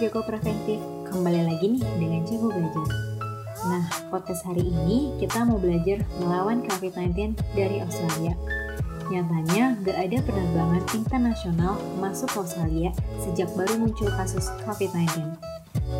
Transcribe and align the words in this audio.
Joko 0.00 0.24
Preventif, 0.24 0.80
kembali 1.12 1.44
lagi 1.44 1.76
nih 1.76 1.84
dengan 2.00 2.24
Jago 2.24 2.48
Belajar. 2.48 2.88
Nah, 3.68 3.84
podcast 4.08 4.48
hari 4.48 4.64
ini 4.64 5.12
kita 5.20 5.44
mau 5.44 5.60
belajar 5.60 6.00
melawan 6.16 6.64
COVID-19 6.64 7.36
dari 7.52 7.84
Australia. 7.84 8.32
Nyatanya, 9.12 9.76
gak 9.84 9.98
ada 10.00 10.18
penerbangan 10.24 10.82
internasional 10.96 11.76
masuk 12.00 12.32
ke 12.32 12.38
Australia 12.40 12.90
sejak 13.20 13.52
baru 13.52 13.76
muncul 13.76 14.08
kasus 14.16 14.48
COVID-19. 14.64 15.36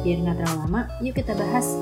Biar 0.01 0.17
nggak 0.25 0.37
terlalu 0.41 0.57
lama, 0.65 0.89
yuk 1.05 1.21
kita 1.21 1.37
bahas. 1.37 1.77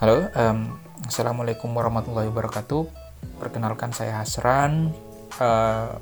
Halo, 0.00 0.32
um, 0.32 0.80
Assalamualaikum 1.04 1.68
warahmatullahi 1.76 2.32
wabarakatuh. 2.32 2.88
Perkenalkan 3.36 3.92
saya 3.92 4.24
Hasran. 4.24 4.96
Uh, 5.36 5.92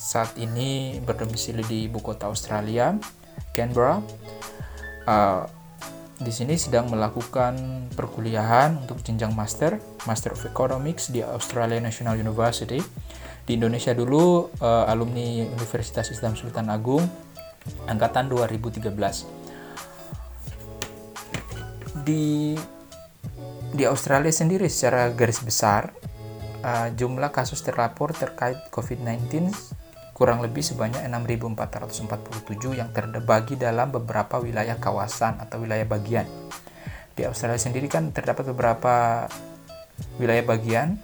saat 0.00 0.32
ini 0.40 0.96
berdomisili 1.04 1.60
di 1.68 1.78
ibu 1.84 2.00
kota 2.00 2.32
Australia, 2.32 2.96
Canberra. 3.52 4.02
Uh, 5.04 5.44
di 6.20 6.28
sini 6.28 6.60
sedang 6.60 6.92
melakukan 6.92 7.88
perkuliahan 7.96 8.84
untuk 8.84 9.00
jenjang 9.00 9.32
master, 9.32 9.80
Master 10.04 10.36
of 10.36 10.44
Economics 10.44 11.08
di 11.08 11.24
Australia 11.24 11.80
National 11.80 12.20
University. 12.20 12.76
Di 13.48 13.56
Indonesia 13.56 13.96
dulu 13.96 14.52
uh, 14.60 14.84
alumni 14.84 15.48
Universitas 15.48 16.12
Islam 16.12 16.36
Sultan 16.36 16.68
Agung 16.68 17.08
angkatan 17.88 18.28
2013. 18.28 19.24
Di 22.04 22.52
di 23.70 23.84
Australia 23.86 24.34
sendiri 24.34 24.68
secara 24.68 25.08
garis 25.14 25.40
besar 25.40 25.94
uh, 26.60 26.92
jumlah 26.92 27.32
kasus 27.32 27.64
terlapor 27.64 28.12
terkait 28.12 28.58
COVID-19 28.68 29.48
kurang 30.20 30.44
lebih 30.44 30.60
sebanyak 30.60 31.00
6.447 31.08 32.76
yang 32.76 32.92
terbagi 32.92 33.56
dalam 33.56 33.88
beberapa 33.88 34.36
wilayah 34.36 34.76
kawasan 34.76 35.40
atau 35.40 35.64
wilayah 35.64 35.88
bagian. 35.88 36.28
Di 37.16 37.24
Australia 37.24 37.56
sendiri 37.56 37.88
kan 37.88 38.12
terdapat 38.12 38.52
beberapa 38.52 39.24
wilayah 40.20 40.44
bagian. 40.44 41.00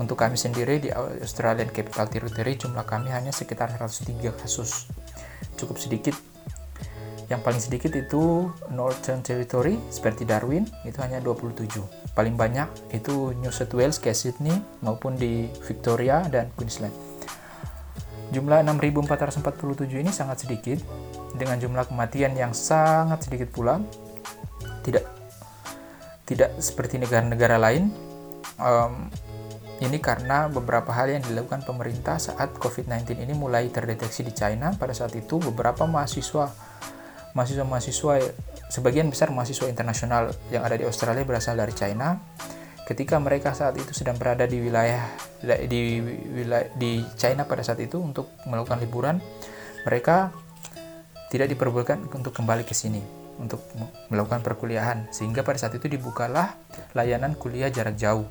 Untuk 0.00 0.16
kami 0.16 0.40
sendiri 0.40 0.80
di 0.80 0.88
Australian 0.96 1.68
Capital 1.68 2.08
Territory 2.08 2.56
jumlah 2.56 2.88
kami 2.88 3.12
hanya 3.12 3.36
sekitar 3.36 3.68
103 3.68 4.32
kasus. 4.32 4.88
Cukup 5.60 5.76
sedikit. 5.76 6.16
Yang 7.28 7.40
paling 7.44 7.60
sedikit 7.60 7.92
itu 7.92 8.48
Northern 8.72 9.20
Territory 9.20 9.76
seperti 9.92 10.24
Darwin 10.24 10.64
itu 10.88 11.04
hanya 11.04 11.20
27. 11.20 11.84
Paling 12.16 12.32
banyak 12.40 12.96
itu 12.96 13.36
New 13.44 13.52
South 13.52 13.76
Wales 13.76 14.00
kayak 14.00 14.16
Sydney 14.16 14.56
maupun 14.80 15.20
di 15.20 15.52
Victoria 15.68 16.24
dan 16.32 16.48
Queensland. 16.56 17.13
Jumlah 18.34 18.66
6.447 18.66 20.02
ini 20.02 20.10
sangat 20.10 20.42
sedikit, 20.42 20.82
dengan 21.38 21.58
jumlah 21.58 21.86
kematian 21.86 22.34
yang 22.34 22.50
sangat 22.50 23.30
sedikit 23.30 23.54
pula. 23.54 23.78
Tidak 24.82 25.04
tidak 26.24 26.50
seperti 26.58 26.98
negara-negara 26.98 27.62
lain. 27.62 27.94
Um, 28.58 29.06
ini 29.82 29.98
karena 29.98 30.46
beberapa 30.50 30.94
hal 30.94 31.10
yang 31.10 31.22
dilakukan 31.26 31.66
pemerintah 31.66 32.16
saat 32.16 32.54
COVID-19 32.58 33.18
ini 33.18 33.34
mulai 33.34 33.68
terdeteksi 33.68 34.26
di 34.26 34.32
China. 34.34 34.74
Pada 34.74 34.94
saat 34.94 35.14
itu 35.14 35.38
beberapa 35.38 35.84
mahasiswa 35.86 36.50
mahasiswa-mahasiswa 37.34 38.14
sebagian 38.70 39.10
besar 39.10 39.34
mahasiswa 39.34 39.66
internasional 39.66 40.30
yang 40.54 40.62
ada 40.62 40.78
di 40.78 40.86
Australia 40.86 41.26
berasal 41.26 41.58
dari 41.58 41.74
China 41.74 42.14
ketika 42.84 43.16
mereka 43.16 43.56
saat 43.56 43.76
itu 43.80 43.96
sedang 43.96 44.20
berada 44.20 44.44
di 44.44 44.60
wilayah 44.60 45.08
di 45.68 46.00
wilayah 46.32 46.68
di 46.76 47.00
China 47.16 47.48
pada 47.48 47.64
saat 47.64 47.80
itu 47.80 47.96
untuk 47.96 48.28
melakukan 48.44 48.80
liburan 48.80 49.16
mereka 49.84 50.32
tidak 51.32 51.50
diperbolehkan 51.50 52.06
untuk 52.12 52.30
kembali 52.30 52.62
ke 52.62 52.76
sini 52.76 53.24
untuk 53.38 53.62
melakukan 54.10 54.42
perkuliahan. 54.42 55.10
Sehingga 55.10 55.42
pada 55.42 55.58
saat 55.58 55.74
itu 55.74 55.90
dibukalah 55.90 56.54
layanan 56.94 57.34
kuliah 57.34 57.70
jarak 57.70 57.98
jauh 57.98 58.26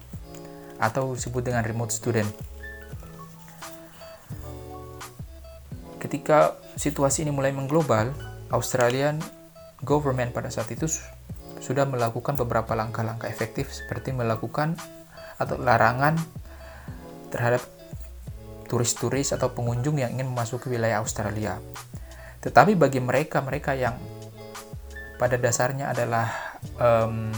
atau 0.80 1.16
disebut 1.16 1.44
dengan 1.44 1.64
remote 1.64 1.92
student. 1.92 2.28
Ketika 6.00 6.60
situasi 6.76 7.24
ini 7.24 7.32
mulai 7.32 7.56
mengglobal 7.56 8.12
Australian 8.52 9.24
government 9.84 10.36
pada 10.36 10.52
saat 10.52 10.68
itu 10.72 10.88
sudah 11.64 11.88
melakukan 11.88 12.36
beberapa 12.36 12.76
langkah-langkah 12.76 13.32
efektif 13.32 13.72
seperti 13.72 14.12
melakukan 14.12 14.76
atau 15.40 15.56
larangan 15.56 16.20
terhadap 17.32 17.64
turis-turis 18.68 19.32
atau 19.32 19.56
pengunjung 19.56 20.04
yang 20.04 20.12
ingin 20.12 20.28
memasuki 20.28 20.68
wilayah 20.68 21.00
Australia. 21.00 21.64
Tetapi 22.44 22.76
bagi 22.76 23.00
mereka-mereka 23.00 23.80
yang 23.80 23.96
pada 25.16 25.40
dasarnya 25.40 25.96
adalah 25.96 26.28
um, 26.76 27.32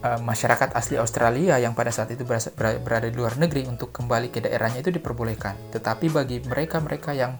um, 0.00 0.20
masyarakat 0.24 0.72
asli 0.72 0.96
Australia 0.96 1.60
yang 1.60 1.76
pada 1.76 1.92
saat 1.92 2.08
itu 2.16 2.24
berada 2.24 3.06
di 3.06 3.16
luar 3.16 3.36
negeri 3.36 3.68
untuk 3.68 3.92
kembali 3.92 4.32
ke 4.32 4.40
daerahnya 4.40 4.80
itu 4.80 4.88
diperbolehkan. 4.88 5.52
Tetapi 5.76 6.08
bagi 6.08 6.40
mereka-mereka 6.40 7.12
yang 7.12 7.36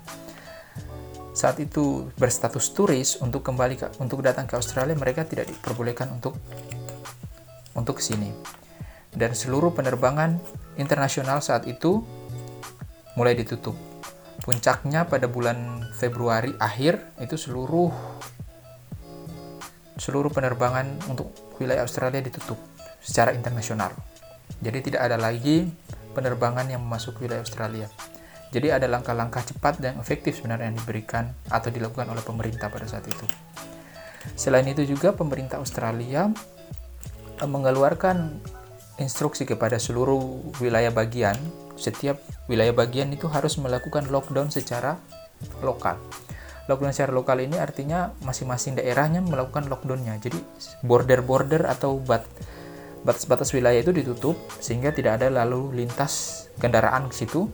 saat 1.40 1.56
itu 1.56 2.12
berstatus 2.20 2.76
turis 2.76 3.16
untuk 3.24 3.40
kembali 3.40 3.80
ke, 3.80 3.86
untuk 3.96 4.20
datang 4.20 4.44
ke 4.44 4.60
Australia 4.60 4.92
mereka 4.92 5.24
tidak 5.24 5.48
diperbolehkan 5.48 6.12
untuk 6.12 6.36
untuk 7.72 7.96
ke 7.96 8.04
sini. 8.04 8.28
Dan 9.08 9.32
seluruh 9.32 9.72
penerbangan 9.72 10.36
internasional 10.76 11.40
saat 11.40 11.64
itu 11.64 12.04
mulai 13.16 13.32
ditutup. 13.32 13.72
Puncaknya 14.44 15.08
pada 15.08 15.32
bulan 15.32 15.88
Februari 15.96 16.52
akhir 16.60 17.16
itu 17.24 17.40
seluruh 17.40 17.88
seluruh 19.96 20.28
penerbangan 20.28 21.08
untuk 21.08 21.32
wilayah 21.56 21.88
Australia 21.88 22.20
ditutup 22.20 22.60
secara 23.00 23.32
internasional. 23.32 23.96
Jadi 24.60 24.92
tidak 24.92 25.08
ada 25.08 25.16
lagi 25.16 25.72
penerbangan 26.12 26.68
yang 26.68 26.84
masuk 26.84 27.16
wilayah 27.24 27.40
Australia. 27.40 27.88
Jadi 28.50 28.68
ada 28.74 28.90
langkah-langkah 28.90 29.46
cepat 29.46 29.78
dan 29.78 29.94
efektif 30.02 30.42
sebenarnya 30.42 30.74
yang 30.74 30.78
diberikan 30.78 31.30
atau 31.46 31.70
dilakukan 31.70 32.10
oleh 32.10 32.22
pemerintah 32.22 32.66
pada 32.66 32.86
saat 32.90 33.06
itu. 33.06 33.26
Selain 34.34 34.66
itu 34.66 34.82
juga 34.82 35.14
pemerintah 35.14 35.62
Australia 35.62 36.28
eh, 37.38 37.48
mengeluarkan 37.48 38.42
instruksi 38.98 39.46
kepada 39.46 39.78
seluruh 39.78 40.52
wilayah 40.58 40.90
bagian. 40.90 41.38
Setiap 41.78 42.20
wilayah 42.50 42.74
bagian 42.74 43.08
itu 43.14 43.30
harus 43.30 43.56
melakukan 43.56 44.10
lockdown 44.10 44.52
secara 44.52 44.98
lokal. 45.64 45.96
Lockdown 46.68 46.92
secara 46.92 47.14
lokal 47.14 47.40
ini 47.40 47.56
artinya 47.56 48.12
masing-masing 48.26 48.76
daerahnya 48.76 49.24
melakukan 49.24 49.70
lockdownnya. 49.70 50.18
Jadi 50.20 50.36
border-border 50.84 51.70
atau 51.70 52.02
bat 52.02 52.26
batas-batas 53.00 53.56
wilayah 53.56 53.80
itu 53.80 53.96
ditutup 53.96 54.36
sehingga 54.60 54.92
tidak 54.92 55.22
ada 55.22 55.32
lalu 55.32 55.72
lintas 55.72 56.44
kendaraan 56.60 57.08
ke 57.08 57.24
situ 57.24 57.48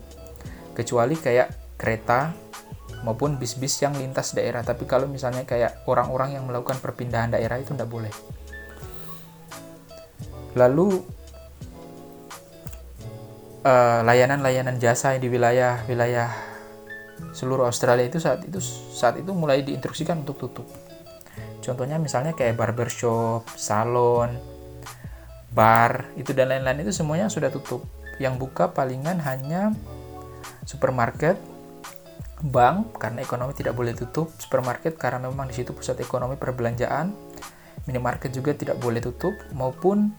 kecuali 0.77 1.17
kayak 1.17 1.81
kereta 1.81 2.37
maupun 3.03 3.41
bis-bis 3.41 3.81
yang 3.81 3.97
lintas 3.97 4.37
daerah. 4.37 4.61
Tapi 4.61 4.85
kalau 4.85 5.09
misalnya 5.09 5.49
kayak 5.49 5.89
orang-orang 5.89 6.37
yang 6.37 6.45
melakukan 6.45 6.77
perpindahan 6.81 7.33
daerah 7.33 7.57
itu 7.57 7.73
tidak 7.73 7.89
boleh. 7.89 8.13
Lalu 10.57 11.05
eh, 13.65 14.01
layanan-layanan 14.05 14.77
uh, 14.77 14.81
jasa 14.81 15.17
di 15.21 15.29
wilayah-wilayah 15.29 16.57
seluruh 17.37 17.69
Australia 17.69 18.09
itu 18.09 18.17
saat 18.21 18.45
itu 18.45 18.61
saat 18.93 19.21
itu 19.21 19.33
mulai 19.37 19.61
diinstruksikan 19.61 20.25
untuk 20.25 20.41
tutup. 20.41 20.69
Contohnya 21.61 22.01
misalnya 22.01 22.33
kayak 22.33 22.57
barbershop 22.57 23.45
salon 23.59 24.39
bar 25.53 26.09
itu 26.21 26.37
dan 26.37 26.53
lain-lain 26.53 26.85
itu 26.89 26.93
semuanya 26.93 27.29
sudah 27.29 27.53
tutup. 27.53 27.85
Yang 28.17 28.49
buka 28.49 28.73
palingan 28.73 29.21
hanya 29.21 29.77
supermarket, 30.67 31.39
bank 32.43 33.01
karena 33.01 33.25
ekonomi 33.25 33.57
tidak 33.57 33.73
boleh 33.73 33.97
tutup, 33.97 34.29
supermarket 34.37 35.01
karena 35.01 35.25
memang 35.25 35.49
di 35.49 35.57
situ 35.57 35.73
pusat 35.73 35.97
ekonomi 36.03 36.37
perbelanjaan, 36.37 37.15
minimarket 37.89 38.35
juga 38.35 38.53
tidak 38.53 38.77
boleh 38.83 39.01
tutup 39.01 39.33
maupun 39.57 40.13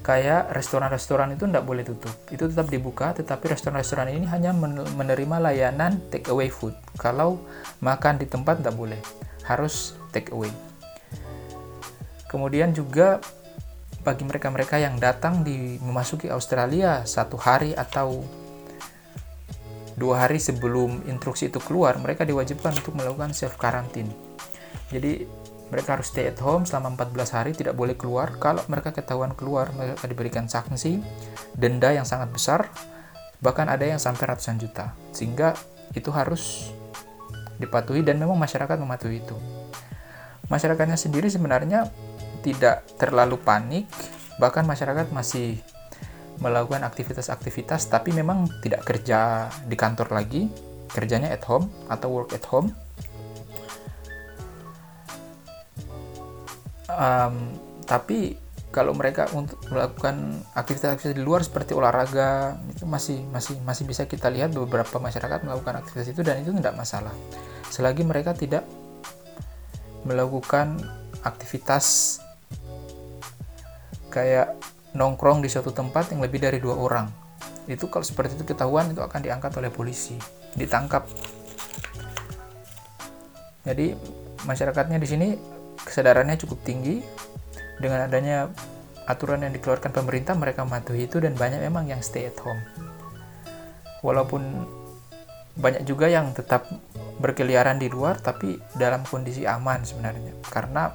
kayak 0.00 0.48
restoran-restoran 0.56 1.36
itu 1.36 1.44
tidak 1.44 1.64
boleh 1.66 1.84
tutup. 1.84 2.14
Itu 2.32 2.48
tetap 2.48 2.70
dibuka, 2.72 3.12
tetapi 3.12 3.52
restoran-restoran 3.52 4.08
ini 4.12 4.24
hanya 4.30 4.54
menerima 4.96 5.36
layanan 5.42 6.00
take 6.08 6.30
away 6.32 6.48
food. 6.48 6.72
Kalau 6.96 7.42
makan 7.84 8.16
di 8.16 8.24
tempat 8.24 8.64
tidak 8.64 8.76
boleh, 8.78 9.00
harus 9.44 9.98
take 10.14 10.32
away. 10.32 10.52
Kemudian 12.30 12.72
juga 12.72 13.20
bagi 14.02 14.24
mereka-mereka 14.24 14.80
yang 14.80 14.96
datang 14.96 15.44
di 15.44 15.76
memasuki 15.78 16.32
Australia 16.32 17.04
satu 17.04 17.36
hari 17.36 17.76
atau 17.76 18.24
dua 19.96 20.26
hari 20.26 20.40
sebelum 20.40 21.04
instruksi 21.08 21.52
itu 21.52 21.60
keluar, 21.60 21.96
mereka 22.00 22.24
diwajibkan 22.24 22.72
untuk 22.78 22.96
melakukan 22.96 23.36
self 23.36 23.56
quarantine. 23.60 24.08
Jadi 24.92 25.24
mereka 25.72 25.96
harus 25.96 26.12
stay 26.12 26.28
at 26.28 26.36
home 26.36 26.68
selama 26.68 27.00
14 27.00 27.32
hari, 27.32 27.50
tidak 27.56 27.72
boleh 27.72 27.96
keluar. 27.96 28.36
Kalau 28.36 28.60
mereka 28.68 28.92
ketahuan 28.92 29.32
keluar, 29.32 29.72
mereka 29.72 30.04
diberikan 30.04 30.44
sanksi, 30.44 31.00
denda 31.56 31.88
yang 31.96 32.04
sangat 32.04 32.28
besar, 32.28 32.68
bahkan 33.40 33.72
ada 33.72 33.88
yang 33.88 33.96
sampai 33.96 34.28
ratusan 34.28 34.60
juta. 34.60 34.92
Sehingga 35.16 35.56
itu 35.96 36.12
harus 36.12 36.72
dipatuhi 37.56 38.04
dan 38.04 38.20
memang 38.20 38.36
masyarakat 38.36 38.76
mematuhi 38.76 39.24
itu. 39.24 39.36
Masyarakatnya 40.52 41.00
sendiri 41.00 41.32
sebenarnya 41.32 41.88
tidak 42.44 42.84
terlalu 43.00 43.40
panik, 43.40 43.88
bahkan 44.36 44.68
masyarakat 44.68 45.08
masih 45.08 45.56
melakukan 46.42 46.82
aktivitas-aktivitas 46.82 47.86
tapi 47.86 48.10
memang 48.10 48.50
tidak 48.58 48.82
kerja 48.82 49.46
di 49.62 49.78
kantor 49.78 50.10
lagi, 50.10 50.50
kerjanya 50.90 51.30
at 51.30 51.46
home 51.46 51.70
atau 51.86 52.10
work 52.10 52.34
at 52.34 52.42
home. 52.50 52.74
Um, 56.92 57.56
tapi 57.86 58.36
kalau 58.72 58.96
mereka 58.96 59.28
untuk 59.36 59.60
melakukan 59.68 60.42
aktivitas-aktivitas 60.56 61.14
di 61.14 61.22
luar 61.22 61.44
seperti 61.44 61.76
olahraga 61.76 62.56
itu 62.72 62.88
masih 62.88 63.20
masih 63.28 63.60
masih 63.62 63.84
bisa 63.84 64.08
kita 64.08 64.32
lihat 64.32 64.56
beberapa 64.56 64.96
masyarakat 64.96 65.44
melakukan 65.44 65.84
aktivitas 65.84 66.08
itu 66.10 66.24
dan 66.24 66.40
itu 66.40 66.56
tidak 66.56 66.74
masalah 66.74 67.12
selagi 67.68 68.02
mereka 68.02 68.32
tidak 68.32 68.64
melakukan 70.08 70.80
aktivitas 71.22 72.18
kayak 74.08 74.56
nongkrong 74.92 75.40
di 75.40 75.48
suatu 75.48 75.72
tempat 75.72 76.12
yang 76.12 76.20
lebih 76.20 76.40
dari 76.40 76.60
dua 76.60 76.76
orang. 76.76 77.08
Itu 77.64 77.88
kalau 77.88 78.04
seperti 78.04 78.36
itu 78.36 78.44
ketahuan 78.44 78.92
itu 78.92 79.00
akan 79.00 79.20
diangkat 79.22 79.52
oleh 79.56 79.72
polisi. 79.72 80.16
Ditangkap. 80.52 81.08
Jadi 83.62 83.94
masyarakatnya 84.42 84.98
di 84.98 85.08
sini 85.08 85.28
kesadarannya 85.80 86.36
cukup 86.40 86.60
tinggi. 86.66 87.00
Dengan 87.80 88.06
adanya 88.06 88.46
aturan 89.10 89.42
yang 89.42 89.50
dikeluarkan 89.50 89.90
pemerintah 89.90 90.38
mereka 90.38 90.62
mematuhi 90.62 91.10
itu 91.10 91.18
dan 91.18 91.34
banyak 91.34 91.58
memang 91.58 91.90
yang 91.90 91.98
stay 92.04 92.30
at 92.30 92.38
home. 92.38 92.60
Walaupun 94.04 94.42
banyak 95.58 95.82
juga 95.84 96.06
yang 96.08 96.30
tetap 96.32 96.68
berkeliaran 97.18 97.76
di 97.76 97.92
luar 97.92 98.18
tapi 98.22 98.58
dalam 98.78 99.02
kondisi 99.02 99.48
aman 99.48 99.82
sebenarnya. 99.82 100.36
Karena 100.46 100.94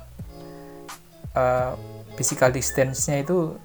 uh, 1.35 1.71
physical 2.15 2.49
distance-nya 2.49 3.21
itu 3.21 3.55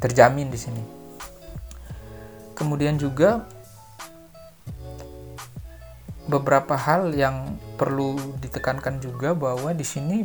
terjamin 0.00 0.48
di 0.48 0.58
sini 0.58 0.82
kemudian 2.56 2.96
juga 3.00 3.44
beberapa 6.30 6.78
hal 6.78 7.10
yang 7.16 7.58
perlu 7.74 8.14
ditekankan 8.38 9.02
juga 9.02 9.34
bahwa 9.34 9.74
di 9.74 9.82
sini 9.82 10.22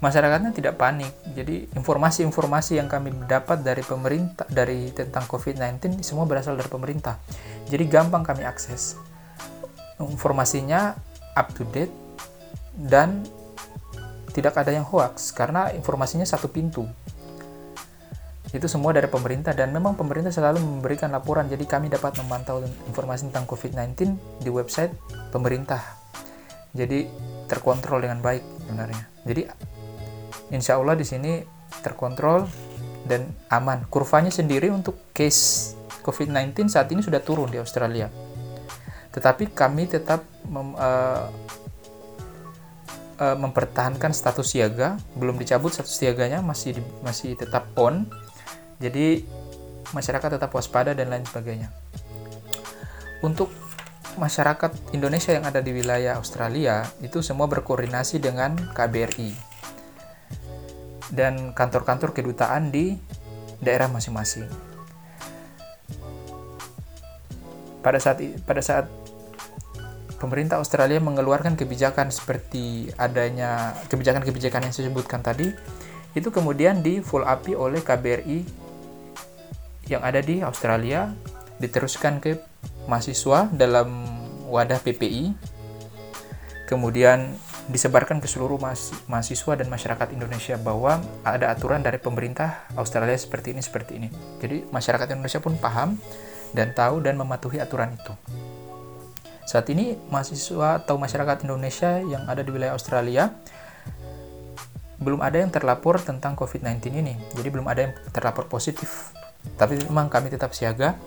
masyarakatnya 0.00 0.56
tidak 0.56 0.80
panik. 0.80 1.12
Jadi 1.36 1.68
informasi-informasi 1.76 2.80
yang 2.80 2.88
kami 2.88 3.12
dapat 3.28 3.60
dari 3.60 3.84
pemerintah 3.84 4.48
dari 4.48 4.88
tentang 4.92 5.28
COVID-19 5.28 6.00
semua 6.00 6.24
berasal 6.24 6.56
dari 6.56 6.68
pemerintah. 6.72 7.20
Jadi 7.68 7.84
gampang 7.90 8.24
kami 8.24 8.48
akses. 8.48 8.96
Informasinya 10.00 10.96
up 11.36 11.52
to 11.52 11.64
date 11.72 11.92
dan 12.76 13.24
tidak 14.32 14.56
ada 14.56 14.72
yang 14.72 14.84
hoax 14.84 15.32
karena 15.32 15.72
informasinya 15.72 16.24
satu 16.24 16.48
pintu. 16.48 16.84
Itu 18.56 18.72
semua 18.72 18.96
dari 18.96 19.04
pemerintah 19.04 19.52
dan 19.52 19.68
memang 19.68 20.00
pemerintah 20.00 20.32
selalu 20.32 20.64
memberikan 20.64 21.12
laporan. 21.12 21.44
Jadi 21.44 21.68
kami 21.68 21.92
dapat 21.92 22.16
memantau 22.24 22.64
informasi 22.88 23.28
tentang 23.28 23.44
COVID-19 23.44 24.16
di 24.40 24.48
website 24.48 24.96
pemerintah. 25.28 25.84
Jadi 26.72 27.04
terkontrol 27.44 28.00
dengan 28.00 28.24
baik 28.24 28.40
sebenarnya. 28.64 29.04
Jadi 29.28 29.42
insya 30.56 30.80
Allah 30.80 30.96
di 30.96 31.04
sini 31.04 31.44
terkontrol 31.84 32.48
dan 33.04 33.28
aman. 33.52 33.84
Kurvanya 33.92 34.32
sendiri 34.32 34.72
untuk 34.72 35.12
case 35.12 35.76
COVID-19 36.00 36.72
saat 36.72 36.88
ini 36.88 37.04
sudah 37.04 37.20
turun 37.20 37.52
di 37.52 37.60
Australia. 37.60 38.08
Tetapi 39.12 39.52
kami 39.52 39.88
tetap 39.88 40.24
mem, 40.48 40.72
uh, 40.76 41.28
uh, 43.20 43.36
mempertahankan 43.36 44.12
status 44.12 44.54
siaga, 44.54 45.00
belum 45.16 45.40
dicabut 45.40 45.72
status 45.72 45.96
siaganya 45.96 46.44
masih 46.44 46.80
di, 46.80 46.82
masih 47.00 47.34
tetap 47.34 47.68
on. 47.76 48.06
Jadi 48.76 49.24
masyarakat 49.94 50.40
tetap 50.40 50.50
waspada 50.52 50.92
dan 50.92 51.08
lain 51.08 51.24
sebagainya. 51.24 51.72
Untuk 53.24 53.48
masyarakat 54.16 54.96
Indonesia 54.96 55.32
yang 55.36 55.44
ada 55.44 55.60
di 55.60 55.72
wilayah 55.76 56.16
Australia 56.16 56.88
itu 57.04 57.20
semua 57.20 57.44
berkoordinasi 57.48 58.20
dengan 58.20 58.56
KBRI 58.72 59.32
dan 61.12 61.52
kantor-kantor 61.52 62.16
kedutaan 62.16 62.72
di 62.72 62.96
daerah 63.60 63.86
masing-masing. 63.92 64.48
Pada 67.84 68.02
saat 68.02 68.18
pada 68.42 68.62
saat 68.64 68.90
pemerintah 70.18 70.58
Australia 70.58 70.98
mengeluarkan 70.98 71.54
kebijakan 71.54 72.10
seperti 72.10 72.90
adanya 72.98 73.76
kebijakan-kebijakan 73.86 74.66
yang 74.66 74.72
saya 74.74 74.90
sebutkan 74.90 75.22
tadi, 75.22 75.52
itu 76.16 76.28
kemudian 76.32 76.82
di 76.82 77.04
full 77.04 77.22
up 77.22 77.46
oleh 77.46 77.84
KBRI 77.84 78.65
yang 79.86 80.02
ada 80.02 80.18
di 80.22 80.42
Australia, 80.42 81.14
diteruskan 81.62 82.20
ke 82.20 82.38
mahasiswa 82.90 83.50
dalam 83.50 84.06
wadah 84.46 84.78
PPI, 84.82 85.34
kemudian 86.66 87.34
disebarkan 87.66 88.22
ke 88.22 88.30
seluruh 88.30 88.62
mahasiswa 89.10 89.52
dan 89.58 89.66
masyarakat 89.66 90.14
Indonesia 90.14 90.54
bahwa 90.54 91.02
ada 91.26 91.50
aturan 91.50 91.82
dari 91.82 91.98
pemerintah 91.98 92.62
Australia 92.78 93.18
seperti 93.18 93.58
ini 93.58 93.62
seperti 93.62 93.98
ini. 93.98 94.08
Jadi 94.38 94.70
masyarakat 94.70 95.06
Indonesia 95.10 95.42
pun 95.42 95.58
paham 95.58 95.98
dan 96.54 96.70
tahu 96.78 97.02
dan 97.02 97.18
mematuhi 97.18 97.58
aturan 97.58 97.98
itu. 97.98 98.14
Saat 99.46 99.66
ini 99.70 99.98
mahasiswa 100.10 100.82
atau 100.82 100.94
masyarakat 100.98 101.46
Indonesia 101.46 102.02
yang 102.02 102.26
ada 102.30 102.42
di 102.42 102.50
wilayah 102.54 102.74
Australia 102.74 103.34
belum 105.02 105.20
ada 105.22 105.42
yang 105.42 105.50
terlapor 105.50 105.98
tentang 106.02 106.38
COVID-19 106.38 107.02
ini. 107.02 107.14
Jadi 107.34 107.48
belum 107.50 107.66
ada 107.66 107.90
yang 107.90 107.92
terlapor 108.14 108.46
positif. 108.46 109.10
Tapi 109.54 109.86
memang 109.86 110.10
kami 110.10 110.34
tetap 110.34 110.50
siaga 110.50 110.98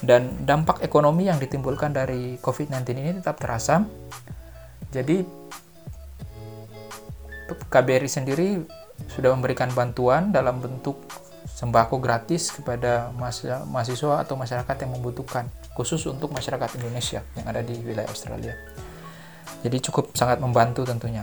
dan 0.00 0.48
dampak 0.48 0.80
ekonomi 0.80 1.28
yang 1.28 1.36
ditimbulkan 1.36 1.92
dari 1.92 2.40
COVID-19 2.40 2.80
ini 2.96 3.10
tetap 3.20 3.36
terasa. 3.36 3.84
Jadi 4.88 5.20
KBRI 7.50 8.08
sendiri 8.08 8.48
sudah 9.10 9.34
memberikan 9.36 9.68
bantuan 9.74 10.32
dalam 10.32 10.62
bentuk 10.62 11.04
sembako 11.44 12.00
gratis 12.02 12.50
kepada 12.50 13.12
mahasiswa 13.14 14.24
atau 14.24 14.34
masyarakat 14.34 14.76
yang 14.86 14.92
membutuhkan, 14.98 15.46
khusus 15.76 16.02
untuk 16.10 16.34
masyarakat 16.34 16.78
Indonesia 16.80 17.22
yang 17.38 17.46
ada 17.46 17.62
di 17.62 17.78
wilayah 17.84 18.10
Australia. 18.10 18.54
Jadi 19.62 19.76
cukup 19.90 20.12
sangat 20.18 20.42
membantu 20.42 20.82
tentunya. 20.82 21.22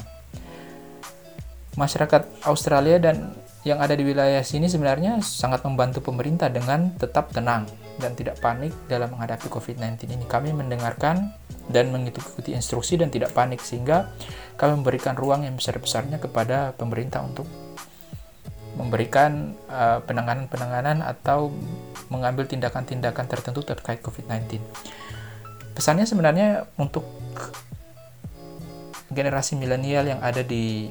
Masyarakat 1.75 2.47
Australia 2.47 2.99
dan 2.99 3.35
yang 3.61 3.77
ada 3.77 3.93
di 3.93 4.01
wilayah 4.01 4.41
sini 4.41 4.65
sebenarnya 4.65 5.21
sangat 5.21 5.61
membantu 5.61 6.01
pemerintah 6.01 6.49
dengan 6.49 6.97
tetap 6.97 7.29
tenang 7.29 7.69
dan 8.01 8.17
tidak 8.17 8.41
panik 8.41 8.73
dalam 8.89 9.13
menghadapi 9.13 9.45
COVID-19 9.53 10.09
ini. 10.17 10.25
Kami 10.25 10.49
mendengarkan 10.49 11.29
dan 11.69 11.93
mengikuti 11.93 12.57
instruksi 12.57 12.97
dan 12.97 13.13
tidak 13.13 13.37
panik 13.37 13.61
sehingga 13.61 14.09
kami 14.57 14.81
memberikan 14.81 15.13
ruang 15.13 15.45
yang 15.45 15.53
besar-besarnya 15.53 16.17
kepada 16.17 16.73
pemerintah 16.73 17.21
untuk 17.21 17.45
memberikan 18.81 19.53
uh, 19.69 20.01
penanganan-penanganan 20.09 21.05
atau 21.05 21.53
mengambil 22.09 22.49
tindakan-tindakan 22.49 23.29
tertentu 23.29 23.61
terkait 23.61 24.01
COVID-19. 24.01 24.57
Pesannya 25.77 26.09
sebenarnya 26.09 26.65
untuk 26.81 27.05
generasi 29.11 29.59
milenial 29.59 30.07
yang 30.07 30.19
ada 30.23 30.41
di 30.41 30.87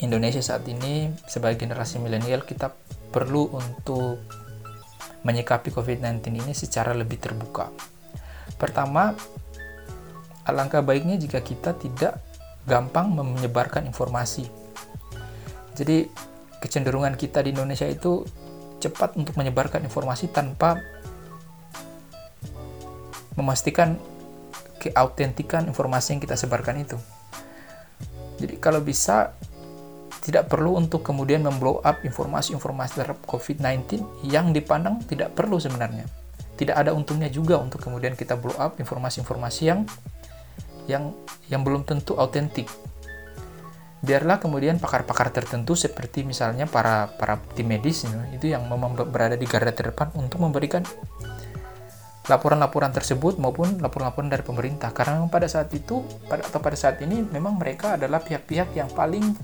Indonesia 0.00 0.40
saat 0.40 0.64
ini 0.64 1.12
sebagai 1.28 1.64
generasi 1.64 2.00
milenial 2.00 2.44
kita 2.44 2.72
perlu 3.12 3.52
untuk 3.52 4.20
menyikapi 5.24 5.68
COVID-19 5.68 6.40
ini 6.40 6.52
secara 6.56 6.96
lebih 6.96 7.20
terbuka. 7.20 7.68
Pertama, 8.56 9.12
alangkah 10.48 10.80
baiknya 10.80 11.20
jika 11.20 11.44
kita 11.44 11.76
tidak 11.76 12.16
gampang 12.64 13.12
menyebarkan 13.12 13.84
informasi. 13.84 14.48
Jadi, 15.76 16.08
kecenderungan 16.64 17.16
kita 17.20 17.44
di 17.44 17.52
Indonesia 17.52 17.88
itu 17.88 18.24
cepat 18.80 19.16
untuk 19.20 19.36
menyebarkan 19.36 19.84
informasi 19.84 20.32
tanpa 20.32 20.80
memastikan 23.36 24.00
keautentikan 24.80 25.68
informasi 25.68 26.16
yang 26.16 26.20
kita 26.24 26.36
sebarkan 26.40 26.80
itu. 26.80 26.96
Jadi 28.40 28.56
kalau 28.56 28.80
bisa 28.80 29.36
tidak 30.20 30.52
perlu 30.52 30.76
untuk 30.76 31.00
kemudian 31.00 31.40
memblow 31.40 31.80
up 31.80 32.04
informasi-informasi 32.04 33.00
terhadap 33.00 33.20
COVID-19 33.24 34.04
yang 34.28 34.52
dipandang 34.52 35.00
tidak 35.08 35.32
perlu 35.32 35.56
sebenarnya. 35.56 36.04
Tidak 36.60 36.76
ada 36.76 36.92
untungnya 36.92 37.32
juga 37.32 37.56
untuk 37.56 37.80
kemudian 37.80 38.12
kita 38.12 38.36
blow 38.36 38.52
up 38.60 38.76
informasi-informasi 38.76 39.62
yang 39.64 39.88
yang 40.84 41.16
yang 41.48 41.64
belum 41.64 41.88
tentu 41.88 42.20
autentik. 42.20 42.68
Biarlah 44.00 44.40
kemudian 44.40 44.76
pakar-pakar 44.80 45.32
tertentu 45.32 45.76
seperti 45.76 46.24
misalnya 46.24 46.68
para 46.68 47.08
para 47.16 47.40
tim 47.56 47.68
medis 47.68 48.04
itu 48.32 48.52
yang 48.52 48.64
memang 48.68 48.96
berada 48.96 49.36
di 49.36 49.44
garda 49.48 49.72
terdepan 49.72 50.12
untuk 50.16 50.40
memberikan 50.40 50.84
laporan-laporan 52.28 52.92
tersebut 52.94 53.40
maupun 53.42 53.80
laporan-laporan 53.82 54.30
dari 54.30 54.44
pemerintah 54.46 54.94
karena 54.94 55.26
pada 55.26 55.50
saat 55.50 55.72
itu 55.74 56.04
pada 56.30 56.46
atau 56.46 56.62
pada 56.62 56.78
saat 56.78 57.02
ini 57.02 57.26
memang 57.26 57.58
mereka 57.58 57.98
adalah 57.98 58.22
pihak-pihak 58.22 58.76
yang 58.76 58.86
paling 58.92 59.34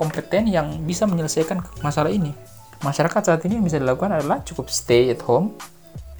kompeten 0.00 0.48
yang 0.48 0.80
bisa 0.88 1.04
menyelesaikan 1.04 1.60
masalah 1.84 2.08
ini. 2.08 2.32
Masyarakat 2.80 3.20
saat 3.20 3.44
ini 3.44 3.60
yang 3.60 3.66
bisa 3.68 3.76
dilakukan 3.76 4.16
adalah 4.16 4.40
cukup 4.40 4.72
stay 4.72 5.12
at 5.12 5.20
home, 5.28 5.52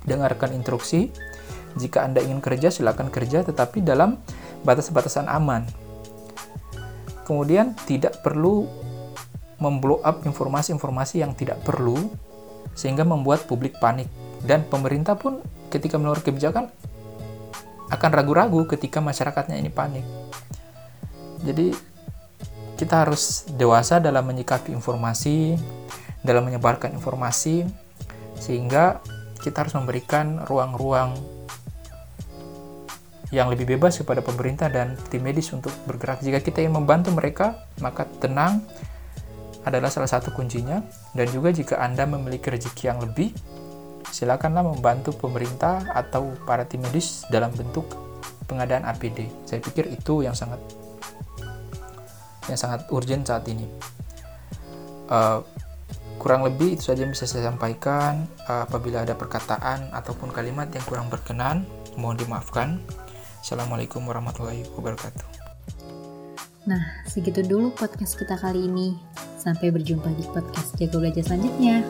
dengarkan 0.04 0.52
instruksi. 0.52 1.08
Jika 1.80 2.04
Anda 2.04 2.20
ingin 2.20 2.44
kerja, 2.44 2.68
silakan 2.68 3.08
kerja, 3.08 3.40
tetapi 3.40 3.80
dalam 3.80 4.20
batas-batasan 4.68 5.32
aman. 5.32 5.64
Kemudian 7.24 7.72
tidak 7.88 8.20
perlu 8.20 8.68
memblow 9.56 10.04
up 10.04 10.28
informasi-informasi 10.28 11.24
yang 11.24 11.32
tidak 11.32 11.64
perlu, 11.64 11.96
sehingga 12.76 13.08
membuat 13.08 13.48
publik 13.48 13.80
panik. 13.80 14.12
Dan 14.44 14.68
pemerintah 14.68 15.16
pun 15.16 15.40
ketika 15.72 15.96
mengeluarkan 15.96 16.26
kebijakan 16.28 16.64
akan 17.88 18.10
ragu-ragu 18.12 18.68
ketika 18.68 19.00
masyarakatnya 19.00 19.56
ini 19.56 19.72
panik. 19.72 20.04
Jadi 21.40 21.72
kita 22.80 23.04
harus 23.04 23.44
dewasa 23.60 24.00
dalam 24.00 24.24
menyikapi 24.24 24.72
informasi, 24.72 25.52
dalam 26.24 26.48
menyebarkan 26.48 26.96
informasi, 26.96 27.68
sehingga 28.40 29.04
kita 29.44 29.68
harus 29.68 29.76
memberikan 29.76 30.40
ruang-ruang 30.48 31.12
yang 33.36 33.52
lebih 33.52 33.76
bebas 33.76 34.00
kepada 34.00 34.24
pemerintah 34.24 34.72
dan 34.72 34.96
tim 35.12 35.20
medis 35.20 35.52
untuk 35.52 35.76
bergerak. 35.84 36.24
Jika 36.24 36.40
kita 36.40 36.64
ingin 36.64 36.80
membantu 36.80 37.12
mereka, 37.12 37.68
maka 37.84 38.08
tenang 38.18 38.64
adalah 39.68 39.92
salah 39.92 40.08
satu 40.08 40.32
kuncinya. 40.32 40.80
Dan 41.12 41.28
juga 41.28 41.52
jika 41.52 41.84
Anda 41.84 42.08
memiliki 42.08 42.48
rezeki 42.48 42.90
yang 42.90 42.98
lebih, 43.04 43.36
silakanlah 44.08 44.64
membantu 44.64 45.12
pemerintah 45.14 45.84
atau 45.92 46.32
para 46.48 46.64
tim 46.64 46.80
medis 46.80 47.28
dalam 47.28 47.52
bentuk 47.52 47.86
pengadaan 48.48 48.88
APD. 48.88 49.30
Saya 49.46 49.62
pikir 49.62 49.86
itu 49.94 50.26
yang 50.26 50.34
sangat 50.34 50.58
yang 52.50 52.58
sangat 52.58 52.90
urgent 52.90 53.22
saat 53.24 53.46
ini. 53.46 53.64
Uh, 55.06 55.42
kurang 56.18 56.44
lebih 56.44 56.76
itu 56.76 56.90
saja 56.90 57.06
yang 57.06 57.14
bisa 57.14 57.24
saya 57.30 57.48
sampaikan. 57.48 58.26
Uh, 58.44 58.66
apabila 58.66 59.06
ada 59.06 59.14
perkataan 59.14 59.94
ataupun 59.94 60.34
kalimat 60.34 60.68
yang 60.74 60.82
kurang 60.84 61.06
berkenan, 61.06 61.62
mohon 61.94 62.18
dimaafkan. 62.18 62.82
Assalamualaikum 63.40 64.04
warahmatullahi 64.04 64.66
wabarakatuh. 64.76 65.40
Nah, 66.68 66.82
segitu 67.08 67.40
dulu 67.40 67.72
podcast 67.72 68.20
kita 68.20 68.36
kali 68.36 68.68
ini. 68.68 68.98
Sampai 69.40 69.72
berjumpa 69.72 70.12
di 70.12 70.28
podcast 70.28 70.76
Jago 70.76 71.00
Belajar 71.00 71.24
selanjutnya. 71.24 71.80